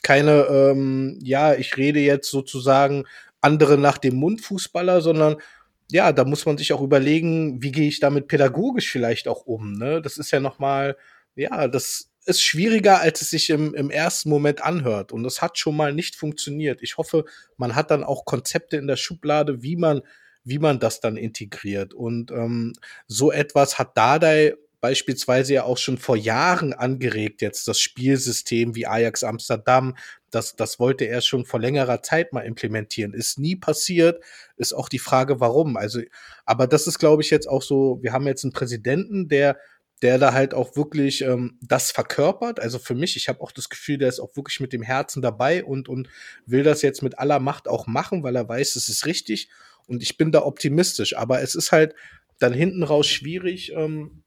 [0.03, 3.05] keine, ähm, ja, ich rede jetzt sozusagen
[3.41, 5.37] andere nach dem Mund Fußballer, sondern
[5.91, 9.73] ja, da muss man sich auch überlegen, wie gehe ich damit pädagogisch vielleicht auch um.
[9.73, 10.01] Ne?
[10.01, 10.97] Das ist ja noch mal,
[11.35, 15.11] ja, das ist schwieriger, als es sich im, im ersten Moment anhört.
[15.11, 16.81] Und das hat schon mal nicht funktioniert.
[16.81, 17.25] Ich hoffe,
[17.57, 20.01] man hat dann auch Konzepte in der Schublade, wie man
[20.43, 21.93] wie man das dann integriert.
[21.93, 22.73] Und ähm,
[23.07, 28.85] so etwas hat Dardai beispielsweise ja auch schon vor Jahren angeregt, jetzt das Spielsystem wie
[28.85, 29.95] Ajax Amsterdam.
[30.29, 33.13] Das, das wollte er schon vor längerer Zeit mal implementieren.
[33.13, 34.21] Ist nie passiert.
[34.57, 35.77] Ist auch die Frage, warum.
[35.77, 36.01] Also,
[36.43, 39.57] aber das ist, glaube ich, jetzt auch so, wir haben jetzt einen Präsidenten, der
[40.01, 42.59] der da halt auch wirklich ähm, das verkörpert.
[42.59, 45.21] Also für mich, ich habe auch das Gefühl, der ist auch wirklich mit dem Herzen
[45.21, 46.09] dabei und, und
[46.45, 49.47] will das jetzt mit aller Macht auch machen, weil er weiß, es ist richtig.
[49.87, 51.15] Und ich bin da optimistisch.
[51.15, 51.95] Aber es ist halt
[52.39, 54.22] dann hinten raus schwierig, ähm,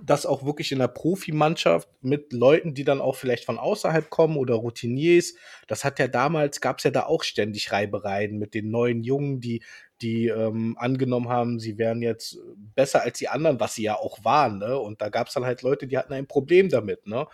[0.00, 4.36] das auch wirklich in der Profimannschaft mit Leuten, die dann auch vielleicht von außerhalb kommen
[4.36, 5.34] oder Routiniers.
[5.66, 9.40] Das hat ja damals, gab es ja da auch ständig Reibereien mit den neuen Jungen,
[9.40, 9.62] die,
[10.00, 12.38] die ähm, angenommen haben, sie wären jetzt
[12.74, 14.58] besser als die anderen, was sie ja auch waren.
[14.58, 14.78] Ne?
[14.78, 17.06] Und da gab es dann halt Leute, die hatten ein Problem damit.
[17.06, 17.26] Ne?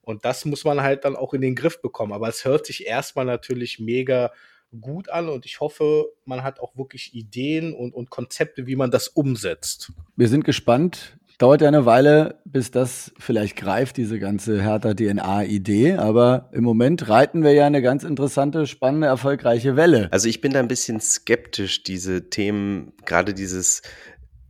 [0.00, 2.12] Und das muss man halt dann auch in den Griff bekommen.
[2.12, 4.32] Aber es hört sich erstmal natürlich mega
[4.80, 8.90] gut an und ich hoffe, man hat auch wirklich Ideen und, und Konzepte, wie man
[8.90, 9.92] das umsetzt.
[10.16, 15.94] Wir sind gespannt, Dauert ja eine Weile, bis das vielleicht greift, diese ganze Hertha-DNA-Idee.
[15.94, 20.08] Aber im Moment reiten wir ja eine ganz interessante, spannende, erfolgreiche Welle.
[20.12, 23.82] Also ich bin da ein bisschen skeptisch, diese Themen, gerade dieses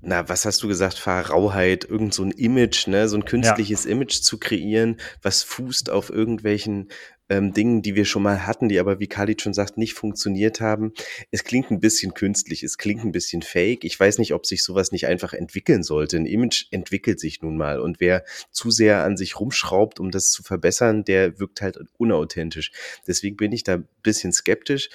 [0.05, 3.91] na, was hast du gesagt, Fahrrauheit, irgend so ein Image, ne, so ein künstliches ja.
[3.91, 6.89] Image zu kreieren, was fußt auf irgendwelchen
[7.31, 10.61] ähm, Dingen, die wir schon mal hatten, die aber, wie Khalid schon sagt, nicht funktioniert
[10.61, 10.93] haben.
[11.31, 13.85] Es klingt ein bisschen künstlich, es klingt ein bisschen fake.
[13.85, 16.19] Ich weiß nicht, ob sich sowas nicht einfach entwickeln sollte.
[16.19, 20.31] Ein Image entwickelt sich nun mal und wer zu sehr an sich rumschraubt, um das
[20.31, 22.73] zu verbessern, der wirkt halt unauthentisch.
[23.07, 24.91] Deswegen bin ich da ein bisschen skeptisch.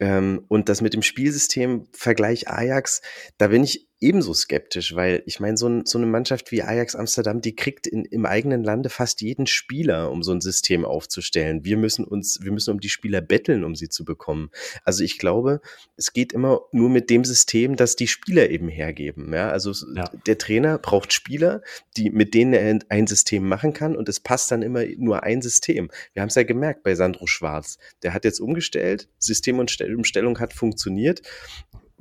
[0.00, 3.02] Ähm, und das mit dem Spielsystem, Vergleich Ajax,
[3.36, 6.96] da bin ich ebenso skeptisch, weil ich meine, so, ein, so, eine Mannschaft wie Ajax
[6.96, 11.64] Amsterdam, die kriegt in, im eigenen Lande fast jeden Spieler, um so ein System aufzustellen.
[11.64, 14.50] Wir müssen uns, wir müssen um die Spieler betteln, um sie zu bekommen.
[14.84, 15.60] Also ich glaube,
[15.96, 19.32] es geht immer nur mit dem System, das die Spieler eben hergeben.
[19.34, 20.10] Ja, also ja.
[20.26, 21.62] der Trainer braucht Spieler,
[21.96, 25.42] die, mit denen er ein System machen kann und es passt dann immer nur ein
[25.42, 25.90] System.
[26.14, 27.78] Wir haben es ja gemerkt bei Sandro Schwarz.
[28.02, 31.22] Der hat jetzt umgestellt, System und Umstellung hat funktioniert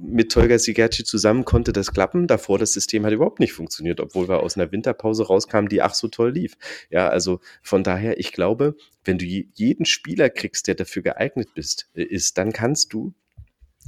[0.01, 2.27] mit Tolga Sigerci zusammen konnte das klappen.
[2.27, 5.93] Davor das System hat überhaupt nicht funktioniert, obwohl wir aus einer Winterpause rauskamen, die ach
[5.93, 6.55] so toll lief.
[6.89, 11.89] Ja, also von daher, ich glaube, wenn du jeden Spieler kriegst, der dafür geeignet bist,
[11.93, 13.13] äh, ist, dann kannst du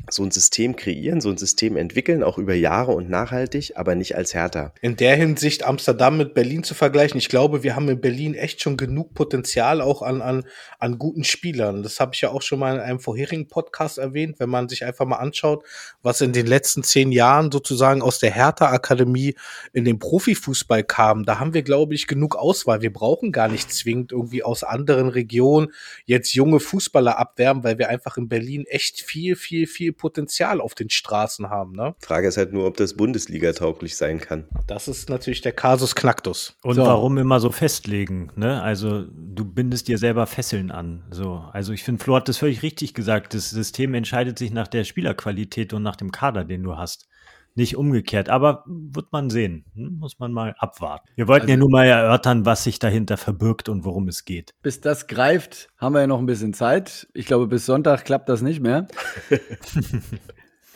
[0.10, 4.15] so ein System kreieren, so ein System entwickeln, auch über Jahre und nachhaltig, aber nicht
[4.15, 4.73] als härter.
[4.82, 8.62] In der Hinsicht Amsterdam mit Berlin zu vergleichen, ich glaube, wir haben in Berlin echt
[8.62, 10.43] schon genug Potenzial auch an, an,
[10.80, 11.84] an guten Spielern.
[11.84, 14.84] Das habe ich ja auch schon mal in einem vorherigen Podcast erwähnt, wenn man sich
[14.84, 15.63] einfach mal anschaut,
[16.01, 19.36] was in den letzten zehn Jahren sozusagen aus der Hertha-Akademie
[19.71, 21.25] in den Profifußball kam.
[21.25, 22.82] Da haben wir, glaube ich, genug Auswahl.
[22.82, 25.71] Wir brauchen gar nicht zwingend irgendwie aus anderen Regionen
[26.06, 30.62] jetzt junge Fußballer abwerben, weil wir einfach in Berlin echt viel, viel, viel viel Potenzial
[30.62, 31.73] auf den Straßen haben.
[31.73, 31.95] Ne?
[31.99, 34.45] Frage ist halt nur, ob das Bundesliga tauglich sein kann.
[34.67, 36.56] Das ist natürlich der Kasus Knacktus.
[36.63, 36.84] Und so.
[36.84, 38.32] warum immer so festlegen?
[38.36, 38.62] Ne?
[38.62, 41.04] Also du bindest dir selber Fesseln an.
[41.12, 43.34] So, also ich finde, Flo hat das völlig richtig gesagt.
[43.34, 47.08] Das System entscheidet sich nach der Spielerqualität und nach dem Kader, den du hast
[47.55, 48.29] nicht umgekehrt.
[48.29, 49.65] Aber wird man sehen.
[49.75, 49.97] Hm?
[49.99, 51.07] Muss man mal abwarten.
[51.15, 54.53] Wir wollten also, ja nur mal erörtern, was sich dahinter verbirgt und worum es geht.
[54.61, 57.07] Bis das greift, haben wir ja noch ein bisschen Zeit.
[57.13, 58.87] Ich glaube, bis Sonntag klappt das nicht mehr.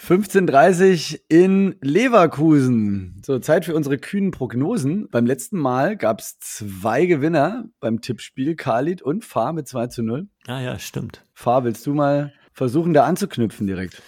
[0.06, 3.20] 15.30 in Leverkusen.
[3.26, 5.10] So, Zeit für unsere kühnen Prognosen.
[5.10, 10.04] Beim letzten Mal gab es zwei Gewinner beim Tippspiel, Khalid und Fahr mit 2 zu
[10.04, 10.28] 0.
[10.46, 11.24] Ah ja, stimmt.
[11.34, 14.04] Fahr, willst du mal versuchen, da anzuknüpfen direkt?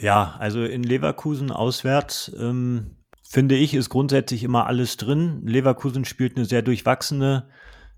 [0.00, 2.96] Ja, also in Leverkusen auswärts ähm,
[3.28, 5.42] finde ich, ist grundsätzlich immer alles drin.
[5.46, 7.48] Leverkusen spielt eine sehr durchwachsene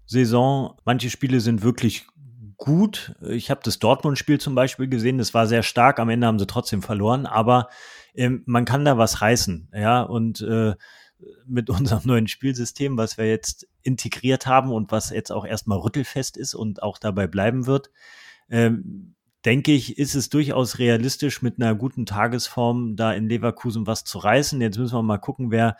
[0.05, 0.77] Saison.
[0.85, 2.07] Manche Spiele sind wirklich
[2.57, 3.15] gut.
[3.29, 6.01] Ich habe das Dortmund-Spiel zum Beispiel gesehen, das war sehr stark.
[6.01, 7.69] Am Ende haben sie trotzdem verloren, aber
[8.15, 10.03] ähm, man kann da was reißen, ja.
[10.03, 10.75] Und äh,
[11.47, 16.37] mit unserem neuen Spielsystem, was wir jetzt integriert haben und was jetzt auch erstmal rüttelfest
[16.37, 17.91] ist und auch dabei bleiben wird,
[18.51, 24.05] ähm, denke ich, ist es durchaus realistisch, mit einer guten Tagesform da in Leverkusen was
[24.05, 24.61] zu reißen.
[24.61, 25.77] Jetzt müssen wir mal gucken, wer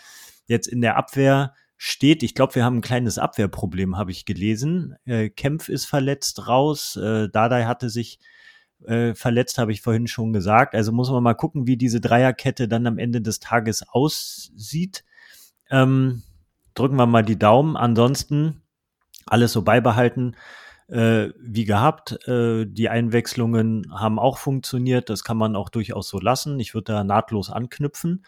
[0.47, 2.23] jetzt in der Abwehr steht.
[2.23, 4.97] Ich glaube, wir haben ein kleines Abwehrproblem, habe ich gelesen.
[5.05, 6.97] Äh, Kempf ist verletzt raus.
[6.97, 8.19] Äh, Dardai hatte sich
[8.85, 10.75] äh, verletzt, habe ich vorhin schon gesagt.
[10.75, 15.05] Also muss man mal gucken, wie diese Dreierkette dann am Ende des Tages aussieht.
[15.71, 16.23] Ähm,
[16.75, 17.77] drücken wir mal die Daumen.
[17.77, 18.63] Ansonsten
[19.27, 20.37] alles so beibehalten
[20.93, 22.29] äh, wie gehabt.
[22.29, 25.09] Äh, die Einwechslungen haben auch funktioniert.
[25.09, 26.61] Das kann man auch durchaus so lassen.
[26.61, 28.25] Ich würde da nahtlos anknüpfen.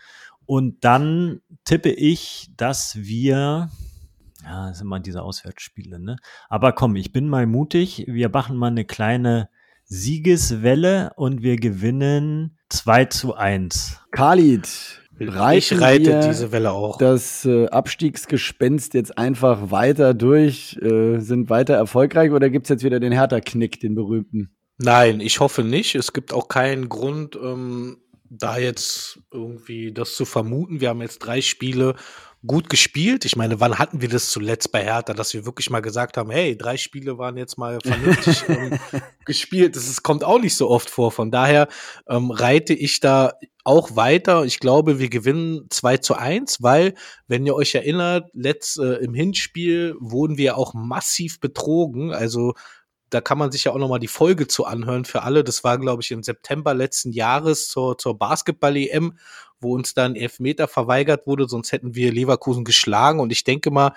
[0.46, 3.70] Und dann tippe ich, dass wir,
[4.42, 6.16] ja, das sind mal diese Auswärtsspiele, ne?
[6.48, 8.04] Aber komm, ich bin mal mutig.
[8.08, 9.48] Wir machen mal eine kleine
[9.84, 14.00] Siegeswelle und wir gewinnen 2 zu 1.
[14.10, 16.98] Khalid, ich reite diese Welle auch.
[16.98, 22.84] Das äh, Abstiegsgespenst jetzt einfach weiter durch, äh, sind weiter erfolgreich oder gibt es jetzt
[22.84, 24.54] wieder den Hertha-Knick, den berühmten?
[24.78, 25.94] Nein, ich hoffe nicht.
[25.94, 27.98] Es gibt auch keinen Grund, ähm,
[28.28, 30.80] da jetzt irgendwie das zu vermuten.
[30.80, 31.94] Wir haben jetzt drei Spiele
[32.46, 33.24] gut gespielt.
[33.24, 36.30] Ich meine, wann hatten wir das zuletzt bei Hertha, dass wir wirklich mal gesagt haben,
[36.30, 38.78] hey, drei Spiele waren jetzt mal vernünftig ähm,
[39.24, 39.76] gespielt.
[39.76, 41.10] Das ist, kommt auch nicht so oft vor.
[41.12, 41.68] Von daher
[42.08, 43.32] ähm, reite ich da
[43.64, 44.44] auch weiter.
[44.44, 46.94] Ich glaube, wir gewinnen 2 zu 1, weil,
[47.26, 52.12] wenn ihr euch erinnert, letzt, äh, im Hinspiel wurden wir auch massiv betrogen.
[52.12, 52.54] Also
[53.08, 55.44] da kann man sich ja auch noch mal die Folge zu anhören für alle.
[55.44, 59.16] Das war, glaube ich, im September letzten Jahres zur, zur Basketball-EM,
[59.64, 63.18] wo uns dann Elfmeter verweigert wurde, sonst hätten wir Leverkusen geschlagen.
[63.18, 63.94] Und ich denke mal,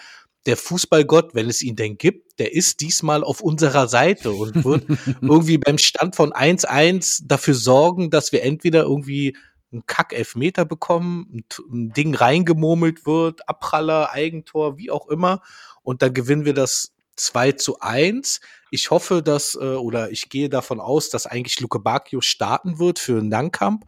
[0.47, 4.85] der Fußballgott, wenn es ihn denn gibt, der ist diesmal auf unserer Seite und wird
[5.21, 9.35] irgendwie beim Stand von 1-1 dafür sorgen, dass wir entweder irgendwie
[9.71, 15.41] einen Kack-Elfmeter bekommen, ein, Ding reingemurmelt wird, Abpraller, Eigentor, wie auch immer.
[15.83, 18.39] Und dann gewinnen wir das 2 zu 1.
[18.71, 22.99] Ich hoffe, dass, äh, oder ich gehe davon aus, dass eigentlich Luke Bacchio starten wird
[22.99, 23.85] für einen Langkamp.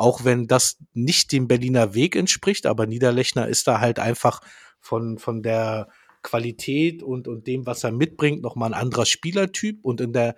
[0.00, 4.40] Auch wenn das nicht dem Berliner Weg entspricht, aber Niederlechner ist da halt einfach
[4.80, 5.88] von, von der
[6.22, 9.84] Qualität und, und dem, was er mitbringt, nochmal ein anderer Spielertyp.
[9.84, 10.36] Und in der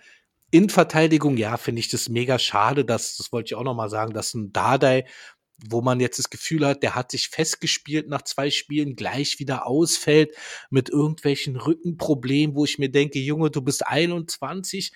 [0.51, 4.35] Innenverteidigung, ja, finde ich das mega schade, dass, das wollte ich auch nochmal sagen, dass
[4.35, 5.05] ein Dardai
[5.65, 9.65] wo man jetzt das Gefühl hat, der hat sich festgespielt nach zwei Spielen, gleich wieder
[9.65, 10.35] ausfällt
[10.71, 14.91] mit irgendwelchen Rückenproblemen, wo ich mir denke, Junge, du bist 21,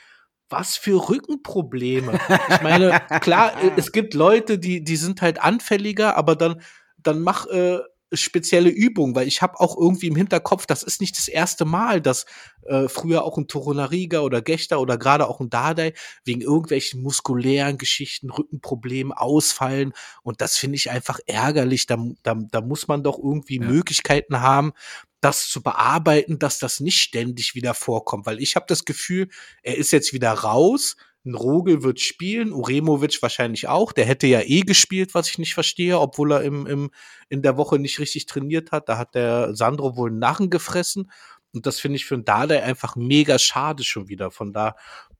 [0.48, 2.18] was für Rückenprobleme.
[2.50, 6.60] Ich meine, klar, es gibt Leute, die, die sind halt anfälliger, aber dann,
[6.98, 7.80] dann mach äh,
[8.12, 12.00] spezielle Übung, weil ich habe auch irgendwie im Hinterkopf, das ist nicht das erste Mal,
[12.00, 12.26] dass
[12.66, 15.92] äh, früher auch ein Torunariga oder Gechter oder gerade auch ein Dardai
[16.24, 19.92] wegen irgendwelchen muskulären Geschichten, Rückenproblemen ausfallen
[20.22, 21.86] und das finde ich einfach ärgerlich.
[21.86, 23.66] Da, da, da muss man doch irgendwie ja.
[23.66, 24.72] Möglichkeiten haben,
[25.20, 29.28] das zu bearbeiten, dass das nicht ständig wieder vorkommt, weil ich habe das Gefühl,
[29.62, 33.92] er ist jetzt wieder raus, ein Rogel wird spielen, Uremovic wahrscheinlich auch.
[33.92, 36.90] Der hätte ja eh gespielt, was ich nicht verstehe, obwohl er im, im,
[37.28, 38.88] in der Woche nicht richtig trainiert hat.
[38.88, 41.10] Da hat der Sandro wohl einen Narren gefressen.
[41.52, 44.30] Und das finde ich für einen Dardai einfach mega schade schon wieder.
[44.30, 44.76] Von da,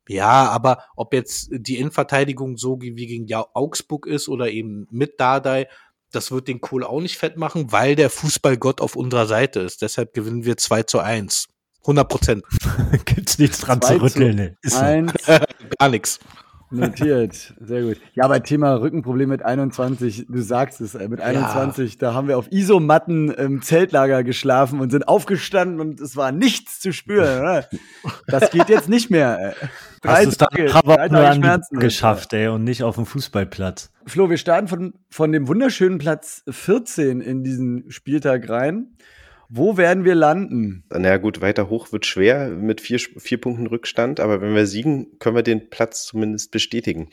[0.08, 5.68] ja, aber ob jetzt die Innenverteidigung so wie gegen Augsburg ist oder eben mit Dardai,
[6.12, 9.82] das wird den Kohl auch nicht fett machen, weil der Fußballgott auf unserer Seite ist.
[9.82, 11.48] Deshalb gewinnen wir 2 zu 1.
[11.86, 12.44] 100 Prozent.
[13.04, 14.56] Gibt's nichts dran zu rütteln.
[14.66, 15.12] Zu eins.
[15.78, 16.18] Gar nichts.
[16.70, 18.00] Notiert, sehr gut.
[18.14, 21.98] Ja, aber Thema Rückenproblem mit 21, du sagst es, mit 21, ja.
[22.00, 26.80] da haben wir auf Isomatten im Zeltlager geschlafen und sind aufgestanden und es war nichts
[26.80, 27.40] zu spüren.
[27.40, 27.68] Oder?
[28.26, 29.54] Das geht jetzt nicht mehr.
[30.02, 33.92] Drei Hast Tage, drei Tage Schmerzen geschafft, ey, und nicht auf dem Fußballplatz.
[34.04, 38.96] Flo, wir starten von, von dem wunderschönen Platz 14 in diesen Spieltag rein.
[39.48, 40.84] Wo werden wir landen?
[40.90, 45.18] Na gut, weiter hoch wird schwer mit vier, vier Punkten Rückstand, aber wenn wir siegen,
[45.18, 47.10] können wir den Platz zumindest bestätigen.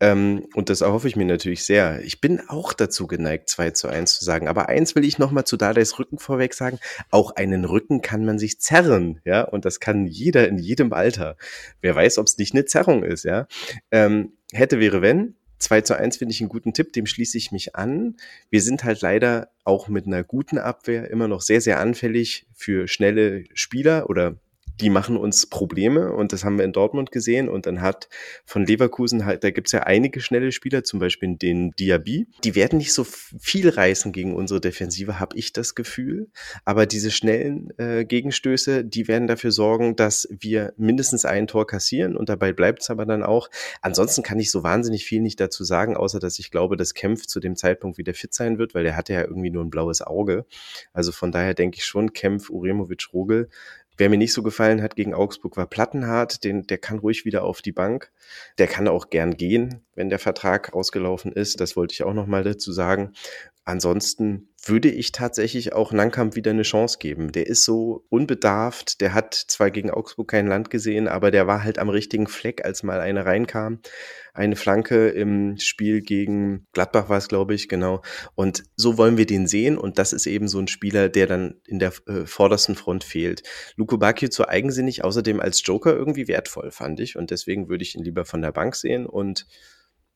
[0.00, 2.02] Ähm, und das erhoffe ich mir natürlich sehr.
[2.04, 4.48] Ich bin auch dazu geneigt, 2 zu 1 zu sagen.
[4.48, 6.78] Aber eins will ich nochmal zu Dardais Rücken vorweg sagen.
[7.10, 11.36] Auch einen Rücken kann man sich zerren, ja, und das kann jeder in jedem Alter.
[11.80, 13.46] Wer weiß, ob es nicht eine Zerrung ist, ja.
[13.90, 15.36] Ähm, hätte, wäre, wenn.
[15.62, 18.16] 2 zu 1 finde ich einen guten Tipp, dem schließe ich mich an.
[18.50, 22.88] Wir sind halt leider auch mit einer guten Abwehr immer noch sehr, sehr anfällig für
[22.88, 24.36] schnelle Spieler oder
[24.80, 28.08] die machen uns Probleme und das haben wir in Dortmund gesehen und dann hat
[28.44, 32.78] von Leverkusen halt, da gibt's ja einige schnelle Spieler, zum Beispiel den Diaby, die werden
[32.78, 36.28] nicht so viel reißen gegen unsere Defensive, habe ich das Gefühl,
[36.64, 42.16] aber diese schnellen äh, Gegenstöße, die werden dafür sorgen, dass wir mindestens ein Tor kassieren
[42.16, 43.48] und dabei bleibt's aber dann auch.
[43.80, 47.26] Ansonsten kann ich so wahnsinnig viel nicht dazu sagen, außer dass ich glaube, dass Kempf
[47.26, 50.02] zu dem Zeitpunkt wieder fit sein wird, weil der hatte ja irgendwie nur ein blaues
[50.02, 50.46] Auge.
[50.92, 53.48] Also von daher denke ich schon, Kempf, Uremovic, Rogel
[54.02, 57.44] Wer mir nicht so gefallen hat gegen Augsburg war Plattenhardt, den, der kann ruhig wieder
[57.44, 58.10] auf die Bank.
[58.58, 61.60] Der kann auch gern gehen, wenn der Vertrag ausgelaufen ist.
[61.60, 63.12] Das wollte ich auch nochmal dazu sagen.
[63.64, 67.30] Ansonsten würde ich tatsächlich auch Nankamp wieder eine Chance geben.
[67.30, 71.62] Der ist so unbedarft, der hat zwar gegen Augsburg kein Land gesehen, aber der war
[71.62, 73.78] halt am richtigen Fleck, als mal eine reinkam.
[74.34, 78.02] Eine Flanke im Spiel gegen Gladbach war es, glaube ich, genau.
[78.34, 81.60] Und so wollen wir den sehen und das ist eben so ein Spieler, der dann
[81.64, 83.44] in der äh, vordersten Front fehlt.
[83.76, 87.94] Luko Bacchio zu eigensinnig, außerdem als Joker irgendwie wertvoll, fand ich und deswegen würde ich
[87.94, 89.46] ihn lieber von der Bank sehen und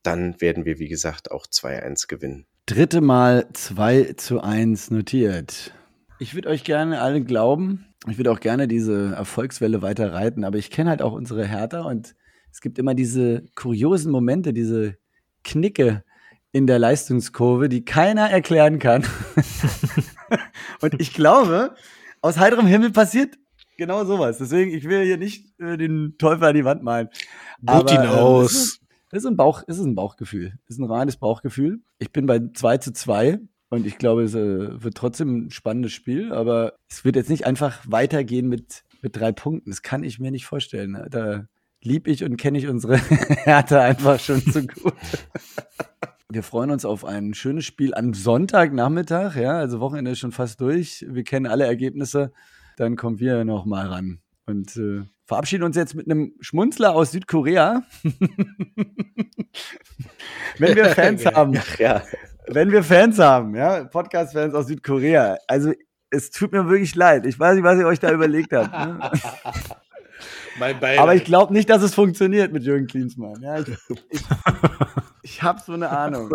[0.03, 5.73] dann werden wir, wie gesagt, auch 2-1 gewinnen dritte Mal 2 zu 1 notiert.
[6.19, 7.85] Ich würde euch gerne alle glauben.
[8.07, 11.81] Ich würde auch gerne diese Erfolgswelle weiter reiten, aber ich kenne halt auch unsere Hertha
[11.81, 12.13] und
[12.51, 14.97] es gibt immer diese kuriosen Momente, diese
[15.43, 16.03] Knicke
[16.51, 19.05] in der Leistungskurve, die keiner erklären kann.
[20.81, 21.73] und ich glaube,
[22.21, 23.37] aus heiterem Himmel passiert
[23.77, 24.39] genau sowas.
[24.39, 27.09] Deswegen, ich will hier nicht äh, den Teufel an die Wand malen.
[27.61, 28.79] Wut ihn äh, aus.
[29.09, 30.53] Das ist, ein Bauch, ist ein Bauchgefühl.
[30.67, 31.79] Das ist ein reines Bauchgefühl.
[31.97, 33.39] Ich bin bei 2 zu 2
[33.69, 37.45] und ich glaube, es äh, wird trotzdem ein spannendes Spiel, aber es wird jetzt nicht
[37.45, 39.69] einfach weitergehen mit, mit drei Punkten.
[39.69, 41.05] Das kann ich mir nicht vorstellen.
[41.09, 41.47] Da
[41.81, 44.93] lieb ich und kenne ich unsere Härte einfach schon zu gut.
[46.29, 50.59] Wir freuen uns auf ein schönes Spiel am Sonntagnachmittag, ja, also Wochenende ist schon fast
[50.59, 51.05] durch.
[51.07, 52.33] Wir kennen alle Ergebnisse.
[52.75, 57.11] Dann kommen wir noch mal ran und äh, verabschieden uns jetzt mit einem Schmunzler aus
[57.11, 57.83] Südkorea.
[60.57, 62.01] Wenn wir Fans haben, Ach ja.
[62.47, 65.73] wenn wir Fans haben, ja, Podcast-Fans aus Südkorea, also
[66.09, 67.25] es tut mir wirklich leid.
[67.25, 68.71] Ich weiß nicht, was ihr euch da überlegt habt.
[68.71, 69.11] Ne?
[70.97, 73.41] Aber ich glaube nicht, dass es funktioniert mit Jürgen Klinsmann.
[73.41, 73.67] Ja, ich
[74.09, 74.21] ich,
[75.23, 76.31] ich habe so eine Ahnung.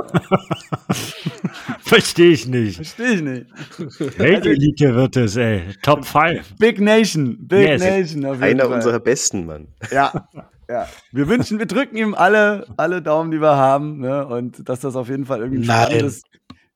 [1.80, 2.76] Verstehe ich nicht.
[2.76, 4.18] Verstehe ich nicht.
[4.18, 5.62] Weltelite wird es, ey.
[5.82, 6.56] Top 5.
[6.58, 7.82] Big Nation, Big Yes.
[7.82, 8.24] Nation.
[8.24, 8.74] Auf jeden Einer Fall.
[8.74, 9.68] unserer besten, Mann.
[9.90, 10.28] Ja,
[10.68, 10.86] ja.
[11.12, 14.26] Wir wünschen, wir drücken ihm alle, alle Daumen, die wir haben, ne?
[14.26, 15.84] Und dass das auf jeden Fall irgendwie ein Nein.
[15.86, 16.22] spannendes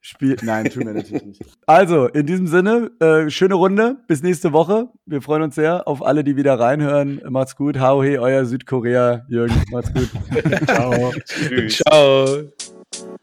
[0.07, 0.37] Spiel.
[0.43, 1.43] Nein, tun wir natürlich nicht.
[1.67, 3.97] Also, in diesem Sinne, äh, schöne Runde.
[4.07, 4.89] Bis nächste Woche.
[5.05, 7.21] Wir freuen uns sehr auf alle, die wieder reinhören.
[7.29, 7.81] Macht's gut.
[7.81, 9.27] Hau he, euer Südkorea.
[9.29, 10.09] Jürgen, macht's gut.
[10.67, 11.13] Ciao.
[11.25, 11.79] Tschüss.
[11.79, 12.27] Ciao.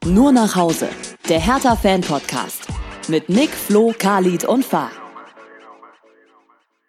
[0.06, 0.90] Nur nach Hause.
[1.30, 2.68] Der Hertha-Fan-Podcast.
[3.08, 4.92] Mit Nick, Flo, Khalid und Fah.